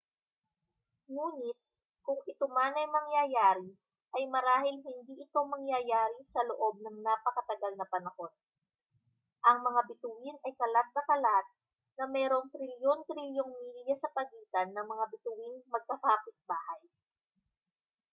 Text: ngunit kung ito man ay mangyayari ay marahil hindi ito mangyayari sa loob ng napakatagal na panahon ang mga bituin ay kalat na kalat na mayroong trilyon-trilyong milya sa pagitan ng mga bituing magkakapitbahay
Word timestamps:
ngunit 1.13 1.57
kung 2.05 2.17
ito 2.31 2.45
man 2.57 2.73
ay 2.79 2.87
mangyayari 2.97 3.69
ay 4.17 4.23
marahil 4.35 4.77
hindi 4.89 5.13
ito 5.23 5.39
mangyayari 5.53 6.19
sa 6.33 6.41
loob 6.49 6.75
ng 6.81 6.97
napakatagal 7.07 7.73
na 7.77 7.85
panahon 7.93 8.33
ang 9.49 9.57
mga 9.67 9.81
bituin 9.93 10.37
ay 10.45 10.53
kalat 10.61 10.87
na 10.95 11.03
kalat 11.09 11.47
na 12.01 12.05
mayroong 12.13 12.47
trilyon-trilyong 12.53 13.51
milya 13.59 13.93
sa 14.03 14.09
pagitan 14.17 14.69
ng 14.73 14.85
mga 14.91 15.05
bituing 15.13 15.57
magkakapitbahay 15.73 16.81